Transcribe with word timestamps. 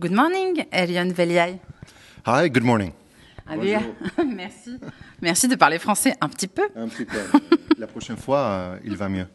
Good 0.00 0.12
morning, 0.12 0.64
Eliane 0.72 1.12
Veliaï. 1.12 1.58
Hi, 2.24 2.48
good 2.48 2.62
morning. 2.64 2.90
Merci. 4.34 4.78
Merci 5.20 5.46
de 5.46 5.56
parler 5.56 5.78
français 5.78 6.14
un 6.22 6.28
petit 6.30 6.48
peu. 6.48 6.62
Un 6.74 6.88
petit 6.88 7.04
peu. 7.04 7.18
La 7.78 7.86
prochaine 7.86 8.16
fois, 8.16 8.38
euh, 8.38 8.78
il 8.82 8.96
va 8.96 9.10
mieux. 9.10 9.26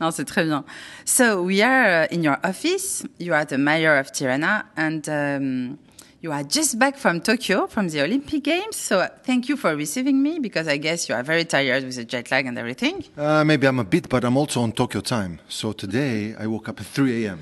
Non, 0.00 0.12
c'est 0.12 0.24
très 0.24 0.44
bien. 0.44 0.64
So 1.04 1.42
we 1.42 1.60
are 1.62 2.04
uh, 2.04 2.14
in 2.14 2.22
your 2.22 2.36
office. 2.44 3.04
You 3.18 3.32
are 3.32 3.44
the 3.44 3.58
mayor 3.58 3.98
of 3.98 4.12
Tirana, 4.12 4.66
and 4.76 5.08
um, 5.08 5.78
you 6.20 6.32
are 6.32 6.42
just 6.42 6.78
back 6.78 6.96
from 6.96 7.20
Tokyo 7.20 7.66
from 7.66 7.88
the 7.88 8.02
Olympic 8.02 8.42
Games. 8.42 8.76
So 8.76 9.08
thank 9.22 9.48
you 9.48 9.56
for 9.56 9.76
receiving 9.76 10.20
me 10.22 10.38
because 10.40 10.66
I 10.66 10.76
guess 10.76 11.08
you 11.08 11.14
are 11.14 11.22
very 11.22 11.44
tired 11.44 11.84
with 11.84 11.96
the 11.96 12.04
jet 12.04 12.30
lag 12.30 12.46
and 12.46 12.58
everything. 12.58 13.04
Uh, 13.16 13.44
maybe 13.44 13.66
I'm 13.66 13.78
a 13.78 13.84
bit, 13.84 14.08
but 14.08 14.24
I'm 14.24 14.36
also 14.36 14.60
on 14.62 14.72
Tokyo 14.72 15.00
time. 15.00 15.40
So 15.48 15.72
today 15.72 16.34
I 16.38 16.46
woke 16.46 16.68
up 16.68 16.80
at 16.80 16.86
3 16.86 17.26
a.m. 17.26 17.40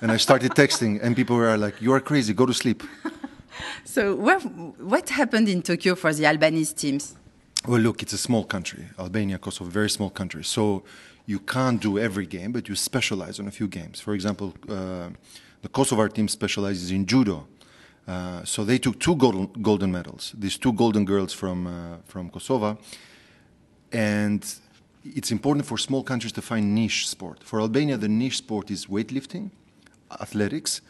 and 0.00 0.10
I 0.10 0.16
started 0.16 0.52
texting, 0.62 1.02
and 1.02 1.14
people 1.14 1.36
were 1.36 1.56
like, 1.56 1.80
"You 1.80 1.92
are 1.92 2.00
crazy. 2.00 2.32
Go 2.34 2.46
to 2.46 2.54
sleep." 2.54 2.82
So 3.84 4.16
what 4.16 4.42
what 4.80 5.08
happened 5.10 5.48
in 5.48 5.62
Tokyo 5.62 5.94
for 5.94 6.12
the 6.12 6.26
Albanese 6.26 6.74
teams? 6.74 7.14
Well, 7.68 7.80
look, 7.80 8.02
it's 8.02 8.12
a 8.12 8.18
small 8.18 8.44
country, 8.44 8.84
Albania, 8.98 9.38
Kosovo, 9.38 9.70
very 9.70 9.88
small 9.88 10.10
country. 10.10 10.42
So 10.42 10.82
you 11.26 11.38
can't 11.38 11.80
do 11.80 11.98
every 11.98 12.26
game, 12.26 12.50
but 12.52 12.68
you 12.68 12.74
specialize 12.74 13.38
on 13.38 13.46
a 13.46 13.50
few 13.50 13.68
games. 13.68 14.00
For 14.00 14.12
example, 14.12 14.54
uh, 14.68 15.10
the 15.62 15.68
Kosovo 15.68 16.08
team 16.08 16.28
specializes 16.28 16.90
in 16.90 17.06
judo. 17.06 17.46
Uh, 18.06 18.44
so 18.44 18.64
they 18.64 18.78
took 18.78 18.98
two 18.98 19.16
golden, 19.16 19.46
golden 19.62 19.90
medals, 19.90 20.34
these 20.38 20.58
two 20.58 20.72
golden 20.72 21.04
girls 21.04 21.32
from, 21.32 21.66
uh, 21.66 21.96
from 22.04 22.30
Kosovo. 22.30 22.78
And 23.92 24.44
it's 25.04 25.30
important 25.30 25.66
for 25.66 25.78
small 25.78 26.02
countries 26.02 26.32
to 26.32 26.42
find 26.42 26.74
niche 26.74 27.08
sport. 27.08 27.42
For 27.42 27.60
Albania, 27.60 27.96
the 27.96 28.08
niche 28.08 28.38
sport 28.38 28.70
is 28.70 28.86
weightlifting, 28.86 29.50
athletics, 30.20 30.80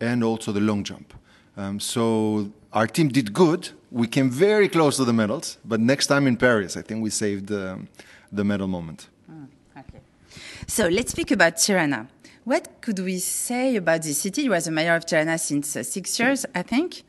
and 0.00 0.22
also 0.22 0.52
the 0.52 0.60
long 0.60 0.84
jump. 0.84 1.14
Um, 1.56 1.80
so 1.80 2.50
our 2.72 2.86
team 2.86 3.08
did 3.08 3.32
good. 3.32 3.70
We 3.90 4.06
came 4.06 4.30
very 4.30 4.68
close 4.68 4.96
to 4.96 5.04
the 5.04 5.12
medals, 5.12 5.58
but 5.64 5.80
next 5.80 6.06
time 6.06 6.26
in 6.26 6.36
Paris, 6.36 6.76
I 6.76 6.82
think 6.82 7.02
we 7.02 7.10
saved 7.10 7.50
um, 7.50 7.88
the 8.30 8.44
medal 8.44 8.68
moment. 8.68 9.08
Okay. 9.76 10.00
So 10.66 10.88
let's 10.88 11.10
speak 11.12 11.30
about 11.32 11.56
Tirana. 11.56 12.06
What 12.50 12.80
could 12.80 12.98
we 12.98 13.20
say 13.20 13.76
about 13.76 14.02
the 14.02 14.12
city? 14.12 14.42
You 14.42 14.50
were 14.50 14.60
the 14.60 14.72
mayor 14.72 14.96
of 14.96 15.06
Tirana 15.06 15.38
since 15.38 15.76
uh, 15.76 15.84
six 15.84 16.18
years, 16.18 16.44
I 16.52 16.62
think. 16.62 17.04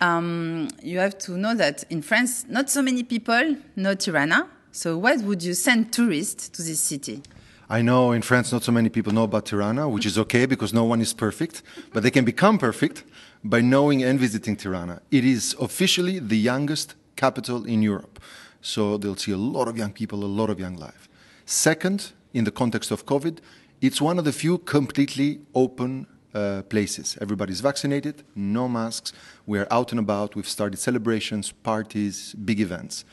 Um, 0.00 0.66
you 0.82 0.98
have 0.98 1.16
to 1.18 1.38
know 1.38 1.54
that 1.54 1.84
in 1.90 2.02
France, 2.02 2.44
not 2.48 2.68
so 2.68 2.82
many 2.82 3.04
people 3.04 3.54
know 3.76 3.94
Tirana. 3.94 4.48
So, 4.72 4.98
what 4.98 5.20
would 5.20 5.44
you 5.44 5.54
send 5.54 5.92
tourists 5.92 6.48
to 6.48 6.62
this 6.62 6.80
city? 6.80 7.22
I 7.68 7.82
know 7.82 8.10
in 8.10 8.22
France 8.22 8.50
not 8.50 8.64
so 8.64 8.72
many 8.72 8.88
people 8.88 9.12
know 9.12 9.22
about 9.22 9.46
Tirana, 9.46 9.88
which 9.88 10.06
is 10.06 10.18
okay 10.18 10.44
because 10.44 10.74
no 10.74 10.82
one 10.82 11.00
is 11.00 11.14
perfect, 11.14 11.62
but 11.92 12.02
they 12.02 12.10
can 12.10 12.24
become 12.24 12.58
perfect 12.58 13.04
by 13.44 13.60
knowing 13.60 14.02
and 14.02 14.18
visiting 14.18 14.56
Tirana. 14.56 15.02
It 15.12 15.24
is 15.24 15.54
officially 15.60 16.18
the 16.18 16.36
youngest 16.36 16.96
capital 17.14 17.64
in 17.64 17.80
Europe. 17.80 18.18
So 18.60 18.98
they'll 18.98 19.14
see 19.14 19.30
a 19.30 19.36
lot 19.36 19.68
of 19.68 19.78
young 19.78 19.92
people, 19.92 20.24
a 20.24 20.32
lot 20.40 20.50
of 20.50 20.58
young 20.58 20.74
life. 20.74 21.08
Second, 21.46 22.10
in 22.32 22.44
the 22.44 22.50
context 22.50 22.90
of 22.90 23.06
COVID, 23.06 23.38
it's 23.80 24.00
one 24.00 24.18
of 24.18 24.24
the 24.24 24.32
few 24.32 24.58
completely 24.58 25.40
open 25.54 26.06
uh, 26.34 26.62
places. 26.68 27.16
Everybody's 27.20 27.60
vaccinated, 27.60 28.22
no 28.34 28.68
masks. 28.68 29.12
We're 29.46 29.66
out 29.70 29.90
and 29.90 29.98
about. 29.98 30.36
We've 30.36 30.48
started 30.48 30.78
celebrations, 30.78 31.50
parties, 31.50 32.34
big 32.34 32.60
events. 32.60 33.04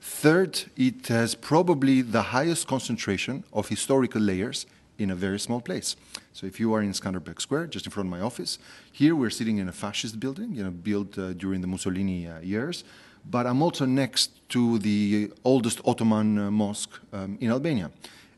Third, 0.00 0.64
it 0.76 1.06
has 1.08 1.34
probably 1.34 2.02
the 2.02 2.22
highest 2.22 2.66
concentration 2.66 3.44
of 3.52 3.68
historical 3.68 4.20
layers 4.20 4.66
in 4.98 5.10
a 5.10 5.14
very 5.14 5.38
small 5.38 5.60
place. 5.60 5.96
So 6.32 6.46
if 6.46 6.58
you 6.58 6.72
are 6.74 6.82
in 6.82 6.92
Skanderbeg 6.92 7.40
Square, 7.40 7.68
just 7.68 7.86
in 7.86 7.92
front 7.92 8.06
of 8.06 8.10
my 8.10 8.20
office, 8.20 8.58
here 8.92 9.14
we're 9.14 9.30
sitting 9.30 9.58
in 9.58 9.68
a 9.68 9.72
fascist 9.72 10.18
building, 10.18 10.54
you 10.54 10.64
know, 10.64 10.70
built 10.70 11.18
uh, 11.18 11.34
during 11.34 11.60
the 11.60 11.66
Mussolini 11.66 12.26
uh, 12.26 12.40
years. 12.40 12.84
But 13.28 13.46
I'm 13.46 13.60
also 13.60 13.84
next 13.84 14.48
to 14.50 14.78
the 14.78 15.32
oldest 15.44 15.80
Ottoman 15.84 16.38
uh, 16.38 16.50
mosque 16.50 17.00
um, 17.12 17.36
in 17.40 17.50
Albania, 17.50 17.90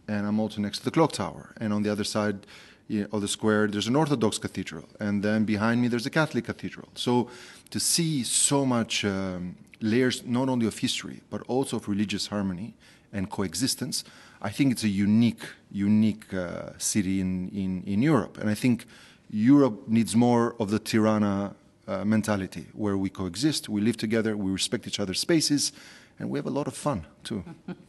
and 0.09 0.27
I'm 0.27 0.41
also 0.41 0.61
next 0.61 0.79
to 0.79 0.85
the 0.85 0.91
clock 0.91 1.13
tower. 1.13 1.53
And 1.61 1.73
on 1.73 1.83
the 1.83 1.93
other 1.93 2.05
side 2.05 2.47
you 2.89 3.03
know, 3.03 3.09
of 3.13 3.21
the 3.21 3.29
square, 3.29 3.69
there's 3.69 3.87
an 3.87 3.97
Orthodox 3.97 4.39
cathedral, 4.39 4.89
and 4.99 5.23
then 5.23 5.45
behind 5.45 5.81
me 5.83 5.89
there's 5.89 6.07
a 6.07 6.11
Catholic 6.11 6.47
cathedral. 6.47 6.89
So 6.95 7.29
to 7.71 7.79
see 7.79 8.25
so 8.25 8.65
much 8.65 9.05
um, 9.05 9.57
layers, 9.81 10.25
not 10.25 10.49
only 10.49 10.67
of 10.67 10.79
history 10.79 11.21
but 11.31 11.43
also 11.43 11.77
of 11.77 11.89
religious 11.89 12.29
harmony 12.29 12.75
and 13.13 13.31
coexistence, 13.31 14.05
I 14.41 14.51
think 14.51 14.73
it's 14.73 14.85
a 14.85 14.89
unique, 14.89 15.45
unique 15.71 16.33
uh, 16.33 16.71
city 16.79 17.21
in, 17.21 17.49
in, 17.51 17.83
in 17.87 18.03
Europe. 18.03 18.39
And 18.39 18.49
I 18.49 18.55
think 18.55 18.87
Europe 19.31 19.89
needs 19.89 20.15
more 20.15 20.55
of 20.59 20.71
the 20.71 20.79
Tirana 20.79 21.55
uh, 21.87 22.05
mentality, 22.05 22.67
where 22.73 22.97
we 22.97 23.11
coexist, 23.11 23.69
we 23.69 23.81
live 23.81 23.97
together, 23.97 24.37
we 24.37 24.51
respect 24.51 24.87
each 24.87 25.01
other's 25.01 25.21
spaces, 25.21 25.73
and 26.19 26.31
we 26.31 26.39
have 26.39 26.47
a 26.47 26.51
lot 26.51 26.67
of 26.67 26.75
fun 26.75 27.07
too. 27.25 27.45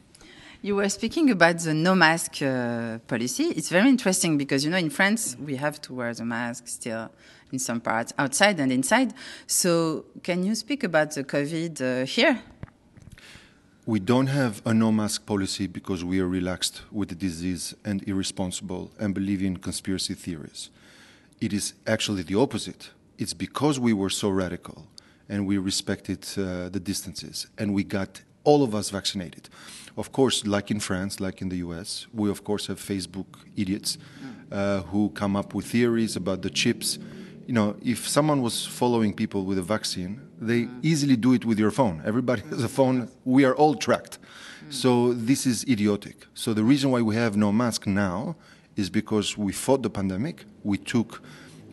You 0.62 0.76
were 0.76 0.90
speaking 0.90 1.30
about 1.30 1.58
the 1.60 1.72
no 1.72 1.94
mask 1.94 2.42
uh, 2.42 2.98
policy. 3.08 3.44
It's 3.44 3.70
very 3.70 3.88
interesting 3.88 4.36
because, 4.36 4.62
you 4.62 4.70
know, 4.70 4.76
in 4.76 4.90
France, 4.90 5.34
we 5.42 5.56
have 5.56 5.80
to 5.80 5.94
wear 5.94 6.12
the 6.12 6.26
mask 6.26 6.68
still 6.68 7.10
in 7.50 7.58
some 7.58 7.80
parts, 7.80 8.12
outside 8.18 8.60
and 8.60 8.70
inside. 8.70 9.14
So, 9.46 10.04
can 10.22 10.44
you 10.44 10.54
speak 10.54 10.84
about 10.84 11.12
the 11.12 11.24
COVID 11.24 11.80
uh, 11.80 12.04
here? 12.04 12.42
We 13.86 14.00
don't 14.00 14.26
have 14.26 14.60
a 14.66 14.74
no 14.74 14.92
mask 14.92 15.24
policy 15.24 15.66
because 15.66 16.04
we 16.04 16.20
are 16.20 16.28
relaxed 16.28 16.82
with 16.92 17.08
the 17.08 17.14
disease 17.14 17.74
and 17.82 18.06
irresponsible 18.06 18.90
and 18.98 19.14
believe 19.14 19.42
in 19.42 19.56
conspiracy 19.56 20.12
theories. 20.12 20.68
It 21.40 21.54
is 21.54 21.72
actually 21.86 22.22
the 22.22 22.34
opposite. 22.34 22.90
It's 23.16 23.32
because 23.32 23.80
we 23.80 23.94
were 23.94 24.10
so 24.10 24.28
radical 24.28 24.86
and 25.26 25.46
we 25.46 25.56
respected 25.56 26.26
uh, 26.36 26.68
the 26.68 26.80
distances 26.80 27.46
and 27.56 27.72
we 27.72 27.82
got 27.82 28.20
all 28.44 28.62
of 28.62 28.74
us 28.74 28.90
vaccinated. 28.90 29.48
Of 29.96 30.12
course, 30.12 30.46
like 30.46 30.70
in 30.70 30.80
France, 30.80 31.20
like 31.20 31.42
in 31.42 31.48
the 31.48 31.56
US, 31.56 32.06
we 32.12 32.30
of 32.30 32.44
course 32.44 32.68
have 32.68 32.78
Facebook 32.78 33.26
idiots 33.56 33.98
uh, 34.50 34.80
who 34.82 35.10
come 35.10 35.36
up 35.36 35.54
with 35.54 35.66
theories 35.66 36.16
about 36.16 36.42
the 36.42 36.50
chips. 36.50 36.98
You 37.46 37.54
know, 37.54 37.76
if 37.82 38.08
someone 38.08 38.42
was 38.42 38.66
following 38.66 39.12
people 39.12 39.44
with 39.44 39.58
a 39.58 39.62
vaccine, 39.62 40.20
they 40.40 40.68
easily 40.82 41.16
do 41.16 41.32
it 41.32 41.44
with 41.44 41.58
your 41.58 41.70
phone. 41.70 42.02
Everybody 42.04 42.42
has 42.50 42.62
a 42.62 42.68
phone. 42.68 43.08
We 43.24 43.44
are 43.44 43.54
all 43.54 43.74
tracked. 43.74 44.18
So 44.70 45.12
this 45.12 45.46
is 45.46 45.64
idiotic. 45.64 46.26
So 46.32 46.54
the 46.54 46.62
reason 46.62 46.90
why 46.92 47.02
we 47.02 47.16
have 47.16 47.36
no 47.36 47.50
mask 47.50 47.86
now 47.86 48.36
is 48.76 48.88
because 48.88 49.36
we 49.36 49.52
fought 49.52 49.82
the 49.82 49.90
pandemic. 49.90 50.44
We 50.62 50.78
took 50.78 51.22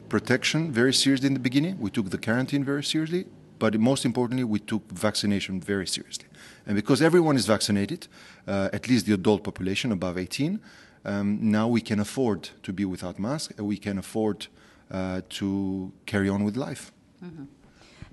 protection 0.10 0.72
very 0.72 0.94
seriously 0.94 1.28
in 1.28 1.34
the 1.34 1.40
beginning. 1.40 1.80
We 1.80 1.92
took 1.92 2.10
the 2.10 2.18
quarantine 2.18 2.64
very 2.64 2.84
seriously. 2.84 3.28
But 3.60 3.80
most 3.80 4.06
importantly, 4.06 4.44
we 4.44 4.60
took 4.60 4.92
vaccination 4.92 5.60
very 5.60 5.88
seriously. 5.88 6.28
And 6.66 6.76
because 6.76 7.02
everyone 7.02 7.36
is 7.36 7.46
vaccinated, 7.46 8.08
uh, 8.48 8.70
at 8.74 8.88
least 8.88 9.06
the 9.06 9.14
adult 9.14 9.44
population 9.44 9.92
above 9.92 10.18
18, 10.18 10.60
um, 11.06 11.40
now 11.42 11.68
we 11.68 11.82
can 11.82 12.00
afford 12.00 12.50
to 12.64 12.74
be 12.74 12.86
without 12.86 13.20
mask. 13.20 13.54
And 13.58 13.68
we 13.68 13.78
can 13.78 13.98
afford 13.98 14.48
uh, 14.92 15.22
to 15.30 15.92
carry 16.06 16.30
on 16.30 16.44
with 16.44 16.58
life. 16.58 16.92
Mm-hmm. 17.24 17.44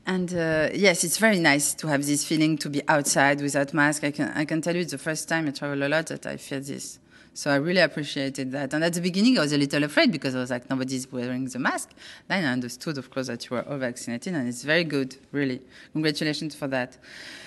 And 0.06 0.34
uh, 0.34 0.69
yes, 0.75 1.03
it's 1.03 1.16
very 1.16 1.38
nice 1.38 1.72
to 1.75 1.87
have 1.88 2.04
this 2.04 2.25
feeling 2.25 2.59
to 2.59 2.69
be 2.69 2.83
outside 2.88 3.41
without 3.41 3.72
mask. 3.72 4.04
I 4.04 4.10
can 4.10 4.33
I 4.34 4.44
can 4.44 4.60
tell 4.60 4.75
you, 4.75 4.83
it's 4.83 4.93
the 4.93 4.99
first 4.99 5.28
time 5.28 5.49
I 5.49 5.50
travel 5.50 5.83
a 5.83 5.88
lot 5.88 6.06
that 6.09 6.27
I 6.27 6.37
feel 6.37 6.60
this. 6.60 6.99
So 7.34 7.50
I 7.50 7.56
really 7.56 7.81
appreciated 7.81 8.53
that. 8.53 8.72
And 8.72 8.84
at 8.84 8.93
the 8.93 9.00
beginning, 9.00 9.39
I 9.39 9.43
was 9.43 9.53
a 9.53 9.59
little 9.59 9.83
afraid 9.83 10.12
because 10.12 10.37
I 10.37 10.39
was 10.39 10.50
like, 10.50 10.71
nobody's 10.71 11.11
wearing 11.11 11.47
the 11.47 11.59
mask. 11.59 11.91
Then 12.28 12.45
I 12.45 12.53
understood, 12.53 12.97
of 12.97 13.11
course, 13.11 13.27
that 13.27 13.50
you 13.50 13.56
are 13.56 13.69
all 13.69 13.78
vaccinated, 13.78 14.34
and 14.34 14.49
it's 14.49 14.62
very 14.62 14.84
good, 14.84 15.17
really. 15.33 15.61
Congratulations 15.93 16.55
for 16.55 16.69
that. 16.69 16.97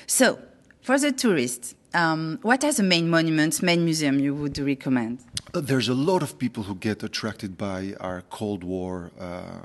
So, 0.06 0.40
for 0.82 1.00
the 1.00 1.14
tourists, 1.14 1.74
um, 1.94 2.40
what 2.42 2.64
are 2.66 2.74
the 2.74 2.84
main 2.84 3.10
monuments, 3.10 3.62
main 3.62 3.86
museum 3.86 4.20
you 4.20 4.36
would 4.36 4.58
recommend? 4.58 5.20
Uh, 5.54 5.62
there's 5.62 5.88
a 5.88 5.94
lot 5.94 6.22
of 6.22 6.38
people 6.38 6.64
who 6.64 6.76
get 6.76 7.02
attracted 7.02 7.58
by 7.58 7.96
our 8.02 8.24
Cold 8.30 8.64
War, 8.66 9.12
uh, 9.20 9.62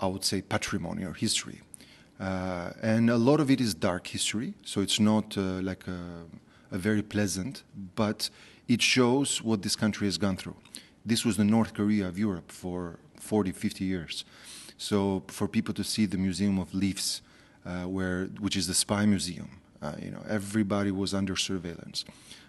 I 0.00 0.06
would 0.06 0.24
say, 0.24 0.40
patrimony 0.40 1.04
or 1.04 1.12
history. 1.12 1.60
Uh, 2.18 2.70
and 2.82 3.10
a 3.10 3.18
lot 3.18 3.40
of 3.40 3.50
it 3.50 3.60
is 3.60 3.74
dark 3.74 4.06
history, 4.06 4.54
so 4.62 4.80
it's 4.80 4.98
not 4.98 5.36
uh, 5.36 5.60
like 5.60 5.86
a, 5.86 6.24
a, 6.74 6.78
very 6.78 7.02
pleasant, 7.02 7.62
but 7.94 8.30
it 8.68 8.82
shows 8.82 9.42
what 9.42 9.62
this 9.62 9.76
country 9.76 10.06
has 10.06 10.18
gone 10.18 10.36
through. 10.36 10.56
This 11.04 11.24
was 11.24 11.36
the 11.36 11.44
North 11.44 11.74
Korea 11.74 12.08
of 12.08 12.18
Europe 12.18 12.50
for 12.50 12.98
40, 13.20 13.52
50 13.52 13.84
years. 13.84 14.24
So 14.76 15.22
for 15.28 15.48
people 15.48 15.72
to 15.74 15.84
see 15.84 16.06
the 16.06 16.18
Museum 16.18 16.58
of 16.58 16.74
Leaves, 16.74 17.22
uh, 17.64 17.84
where, 17.84 18.26
which 18.40 18.56
is 18.56 18.66
the 18.66 18.74
spy 18.74 19.06
museum, 19.06 19.60
uh, 19.82 19.92
you 20.02 20.10
know, 20.10 20.22
everybody 20.28 20.90
was 20.90 21.14
under 21.14 21.36
surveillance. 21.36 22.04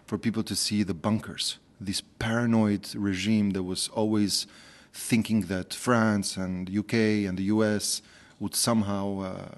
For 0.06 0.18
people 0.18 0.44
to 0.44 0.56
see 0.56 0.84
the 0.84 0.94
bunkers, 0.94 1.58
this 1.80 2.02
paranoid 2.20 2.96
regime 2.96 3.52
that 3.52 3.64
was 3.64 3.90
always 3.90 4.48
thinking 4.94 5.42
that 5.42 5.74
France 5.74 6.38
and 6.38 6.68
the 6.68 6.80
UK 6.80 7.28
and 7.28 7.38
the 7.38 7.44
US 7.44 8.02
would 8.40 8.56
somehow, 8.56 9.20
uh, 9.20 9.50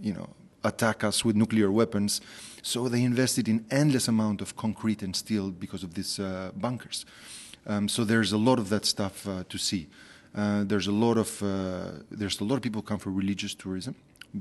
you 0.00 0.12
know, 0.12 0.28
attack 0.66 1.04
us 1.04 1.24
with 1.24 1.36
nuclear 1.36 1.70
weapons. 1.70 2.20
So 2.62 2.88
they 2.88 3.02
invested 3.02 3.48
in 3.48 3.64
endless 3.70 4.08
amount 4.08 4.40
of 4.40 4.56
concrete 4.56 5.02
and 5.02 5.14
steel 5.14 5.50
because 5.50 5.82
of 5.82 5.94
these 5.94 6.18
uh, 6.18 6.50
bunkers. 6.56 7.06
Um, 7.66 7.88
so 7.88 8.04
there's 8.04 8.32
a 8.32 8.38
lot 8.38 8.58
of 8.58 8.68
that 8.68 8.84
stuff 8.84 9.26
uh, 9.26 9.44
to 9.48 9.58
see. 9.58 9.88
Uh, 10.34 10.64
there's 10.64 10.86
a 10.86 10.92
lot 10.92 11.16
of 11.16 11.42
uh, 11.42 12.02
there's 12.10 12.40
a 12.40 12.44
lot 12.44 12.56
of 12.56 12.62
people 12.62 12.82
come 12.82 12.98
for 12.98 13.10
religious 13.10 13.54
tourism 13.54 13.94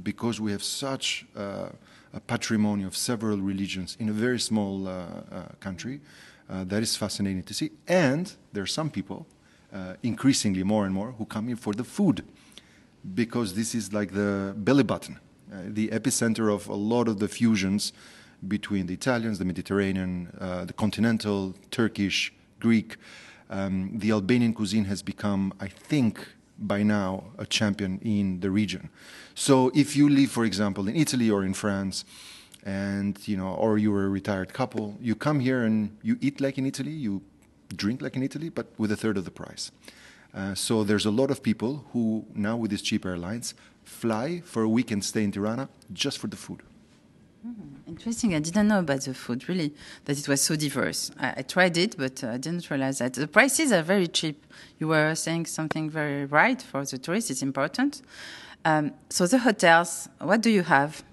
because 0.03 0.41
we 0.41 0.51
have 0.51 0.63
such 0.63 1.25
uh, 1.37 1.69
a 2.13 2.19
patrimony 2.19 2.83
of 2.83 2.95
several 2.97 3.37
religions 3.37 3.95
in 3.99 4.09
a 4.09 4.13
very 4.13 4.39
small 4.39 4.87
uh, 4.87 5.03
country. 5.59 6.01
That 6.47 6.83
is 6.83 6.95
fascinating 6.95 7.43
to 7.43 7.53
see. 7.53 7.71
And 7.87 8.31
there 8.53 8.63
are 8.63 8.67
some 8.67 8.89
people, 8.91 9.25
increasingly 10.03 10.63
more 10.63 10.85
and 10.85 10.93
more, 10.93 11.13
who 11.17 11.25
come 11.25 11.47
here 11.47 11.57
for 11.57 11.73
the 11.73 11.83
food 11.83 12.23
because 13.13 13.53
this 13.53 13.75
is 13.75 13.93
like 13.93 14.11
the 14.13 14.53
belly 14.57 14.83
button, 14.83 15.19
the 15.49 15.89
epicenter 15.89 16.53
of 16.53 16.67
a 16.67 16.75
lot 16.75 17.07
of 17.07 17.19
the 17.19 17.27
fusions 17.27 17.93
between 18.47 18.87
the 18.87 18.93
Italians, 18.93 19.39
the 19.39 19.45
Mediterranean, 19.45 20.29
the 20.39 20.73
continental, 20.73 21.55
Turkish, 21.71 22.33
Greek. 22.59 22.97
Um, 23.49 23.91
the 23.93 24.11
Albanian 24.11 24.53
cuisine 24.53 24.85
has 24.85 25.03
become, 25.03 25.53
I 25.59 25.67
think, 25.67 26.27
by 26.57 26.83
now 26.83 27.25
a 27.37 27.45
champion 27.45 27.99
in 27.99 28.39
the 28.39 28.49
region. 28.49 28.89
So 29.35 29.71
if 29.75 29.95
you 29.95 30.09
live, 30.09 30.31
for 30.31 30.45
example, 30.45 30.87
in 30.87 30.95
Italy 30.95 31.29
or 31.29 31.43
in 31.43 31.53
France, 31.53 32.05
and 32.63 33.15
you 33.27 33.37
know, 33.37 33.53
or 33.53 33.77
you're 33.77 34.05
a 34.05 34.09
retired 34.09 34.53
couple, 34.53 34.97
you 34.99 35.15
come 35.15 35.39
here 35.39 35.63
and 35.63 35.95
you 36.01 36.17
eat 36.21 36.41
like 36.41 36.57
in 36.57 36.65
Italy, 36.65 36.91
you 36.91 37.21
drink 37.75 38.01
like 38.01 38.15
in 38.15 38.23
Italy, 38.23 38.49
but 38.49 38.67
with 38.77 38.91
a 38.91 38.95
third 38.95 39.17
of 39.17 39.25
the 39.25 39.31
price. 39.31 39.71
Uh, 40.33 40.53
so 40.53 40.83
there's 40.83 41.05
a 41.05 41.11
lot 41.11 41.31
of 41.31 41.41
people 41.43 41.85
who 41.93 42.25
now 42.33 42.57
with 42.57 42.71
these 42.71 42.81
cheap 42.81 43.05
airlines 43.05 43.53
fly 43.85 44.41
for 44.43 44.63
a 44.63 44.69
weekend 44.69 45.05
stay 45.05 45.23
in 45.23 45.31
Tirana 45.31 45.69
just 45.93 46.17
for 46.17 46.27
the 46.27 46.35
food. 46.35 46.61
Mm, 47.45 47.87
interesting. 47.87 48.33
I 48.33 48.39
didn't 48.39 48.67
know 48.67 48.79
about 48.79 49.01
the 49.01 49.13
food, 49.13 49.47
really, 49.47 49.73
that 50.05 50.17
it 50.17 50.27
was 50.27 50.41
so 50.41 50.55
diverse. 50.55 51.11
I, 51.19 51.35
I 51.37 51.41
tried 51.43 51.77
it, 51.77 51.95
but 51.97 52.23
I 52.23 52.37
didn't 52.37 52.69
realize 52.69 52.97
that. 52.99 53.13
The 53.13 53.27
prices 53.27 53.71
are 53.71 53.83
very 53.83 54.07
cheap. 54.07 54.45
You 54.79 54.87
were 54.87 55.13
saying 55.15 55.45
something 55.45 55.89
very 55.89 56.25
right 56.25 56.61
for 56.61 56.83
the 56.83 56.97
tourists, 56.97 57.29
it's 57.29 57.43
important. 57.43 58.01
Um, 58.65 58.93
so, 59.09 59.27
the 59.27 59.37
hotels, 59.37 60.09
what 60.19 60.41
do 60.41 60.49
you 60.49 60.63
have? 60.63 61.03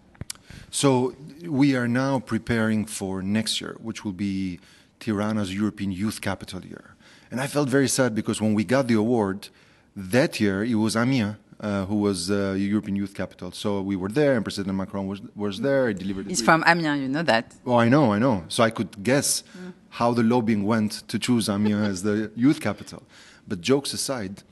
So, 0.70 1.14
we 1.46 1.76
are 1.76 1.86
now 1.86 2.18
preparing 2.18 2.86
for 2.86 3.22
next 3.22 3.60
year, 3.60 3.76
which 3.82 4.04
will 4.04 4.12
be 4.12 4.58
Tirana's 5.00 5.54
European 5.54 5.92
Youth 5.92 6.22
Capital 6.22 6.64
year. 6.64 6.94
And 7.30 7.40
I 7.40 7.46
felt 7.46 7.68
very 7.68 7.88
sad 7.88 8.14
because 8.14 8.40
when 8.40 8.54
we 8.54 8.64
got 8.64 8.88
the 8.88 8.94
award, 8.94 9.48
that 9.94 10.40
year 10.40 10.64
it 10.64 10.76
was 10.76 10.96
Amiens 10.96 11.36
uh, 11.62 11.84
who 11.86 11.96
was 11.96 12.30
uh, 12.30 12.54
European 12.58 12.96
Youth 12.96 13.14
Capital. 13.14 13.52
So 13.52 13.80
we 13.80 13.96
were 13.96 14.08
there, 14.08 14.34
and 14.34 14.44
President 14.44 14.76
Macron 14.76 15.06
was 15.06 15.20
was 15.34 15.60
there. 15.60 15.88
He 15.88 15.94
delivered. 15.94 16.26
He's 16.26 16.42
from 16.42 16.64
Amiens, 16.66 17.00
you 17.00 17.08
know 17.08 17.22
that. 17.22 17.54
Oh, 17.64 17.76
I 17.76 17.88
know, 17.88 18.12
I 18.12 18.18
know. 18.18 18.44
So 18.48 18.64
I 18.64 18.70
could 18.70 19.02
guess 19.02 19.42
mm. 19.42 19.72
how 19.90 20.12
the 20.12 20.22
lobbying 20.22 20.64
went 20.64 20.92
to 21.08 21.18
choose 21.18 21.48
Amiens 21.48 21.88
as 21.88 22.02
the 22.02 22.30
youth 22.36 22.60
capital. 22.60 23.02
But 23.46 23.60
jokes 23.60 23.92
aside, 23.92 24.42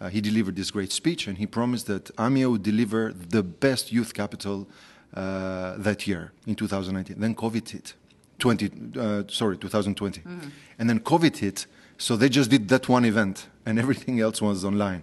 uh, 0.00 0.08
he 0.08 0.20
delivered 0.20 0.56
this 0.56 0.70
great 0.70 0.92
speech, 0.92 1.26
and 1.26 1.38
he 1.38 1.46
promised 1.46 1.86
that 1.86 2.10
Amiens 2.18 2.50
would 2.50 2.62
deliver 2.62 3.12
the 3.12 3.42
best 3.42 3.90
youth 3.92 4.12
capital 4.12 4.66
uh, 5.14 5.76
that 5.78 6.06
year 6.06 6.32
in 6.46 6.54
2019. 6.54 7.18
Then 7.18 7.34
COVID 7.34 7.68
hit. 7.68 7.94
20, 8.38 8.70
uh, 8.96 9.22
sorry, 9.28 9.56
2020. 9.56 10.20
Mm. 10.20 10.50
And 10.78 10.88
then 10.88 11.00
COVID 11.00 11.36
hit, 11.38 11.66
so 11.96 12.16
they 12.16 12.28
just 12.28 12.50
did 12.50 12.68
that 12.68 12.88
one 12.88 13.04
event, 13.04 13.48
and 13.66 13.78
everything 13.78 14.20
else 14.20 14.40
was 14.40 14.64
online. 14.64 15.02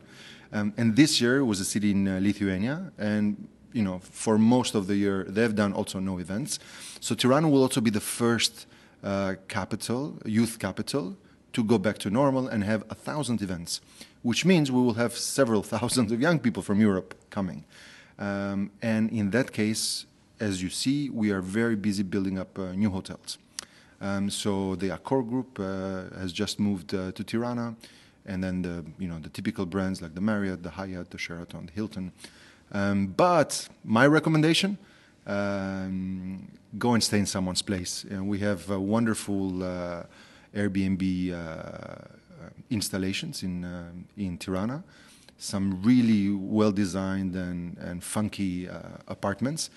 Um, 0.53 0.73
and 0.77 0.95
this 0.95 1.19
year 1.19 1.43
was 1.43 1.59
a 1.59 1.65
city 1.65 1.91
in 1.91 2.07
uh, 2.07 2.19
Lithuania, 2.21 2.91
and 2.97 3.47
you 3.73 3.83
know, 3.83 3.99
for 3.99 4.37
most 4.37 4.73
of 4.73 4.87
the 4.87 4.95
year, 4.95 5.25
they've 5.27 5.53
done 5.53 5.73
also 5.73 5.99
no 5.99 6.17
events. 6.17 6.59
So 7.01 7.13
Tirana 7.13 7.49
will 7.49 7.61
also 7.61 7.81
be 7.81 7.89
the 7.89 7.99
first 7.99 8.67
uh, 9.03 9.35
capital, 9.49 10.17
youth 10.25 10.59
capital, 10.59 11.17
to 11.51 11.63
go 11.63 11.77
back 11.77 11.97
to 11.99 12.09
normal 12.09 12.47
and 12.47 12.63
have 12.63 12.83
a 12.89 12.95
thousand 12.95 13.41
events, 13.41 13.81
which 14.23 14.45
means 14.45 14.71
we 14.71 14.81
will 14.81 14.93
have 14.93 15.13
several 15.17 15.61
thousands 15.73 16.11
of 16.11 16.21
young 16.21 16.39
people 16.39 16.63
from 16.63 16.79
Europe 16.79 17.15
coming. 17.29 17.65
Um, 18.17 18.71
and 18.81 19.09
in 19.11 19.31
that 19.31 19.51
case, 19.51 20.05
as 20.39 20.63
you 20.63 20.69
see, 20.69 21.09
we 21.09 21.31
are 21.31 21.41
very 21.41 21.75
busy 21.75 22.03
building 22.03 22.39
up 22.39 22.57
uh, 22.57 22.71
new 22.73 22.89
hotels. 22.89 23.37
Um, 24.01 24.29
so 24.29 24.75
the 24.75 24.89
Accor 24.89 25.27
Group 25.27 25.59
uh, 25.59 26.17
has 26.19 26.31
just 26.31 26.59
moved 26.59 26.93
uh, 26.93 27.11
to 27.11 27.23
Tirana 27.23 27.75
and 28.25 28.43
then 28.43 28.61
the 28.61 28.85
you 28.97 29.07
know 29.07 29.19
the 29.19 29.29
typical 29.29 29.65
brands 29.65 30.01
like 30.01 30.15
the 30.15 30.21
Marriott, 30.21 30.63
the 30.63 30.71
Hyatt, 30.71 31.11
the 31.11 31.17
Sheraton, 31.17 31.67
the 31.67 31.71
Hilton. 31.71 32.11
Um, 32.71 33.07
but 33.07 33.67
my 33.83 34.07
recommendation: 34.07 34.77
um, 35.25 36.47
go 36.77 36.93
and 36.93 37.03
stay 37.03 37.19
in 37.19 37.25
someone's 37.25 37.61
place. 37.61 38.05
And 38.09 38.27
we 38.27 38.39
have 38.39 38.69
uh, 38.71 38.79
wonderful 38.79 39.63
uh, 39.63 40.03
Airbnb 40.55 41.33
uh, 41.33 41.95
installations 42.69 43.43
in 43.43 43.65
uh, 43.65 43.91
in 44.17 44.37
Tirana. 44.37 44.83
Some 45.37 45.81
really 45.81 46.29
well 46.29 46.71
designed 46.71 47.35
and, 47.35 47.77
and 47.77 48.01
funky 48.01 48.69
uh, 48.69 48.79
apartments. 49.07 49.69